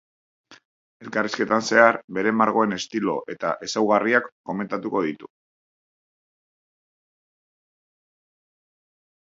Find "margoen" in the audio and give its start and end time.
2.37-2.73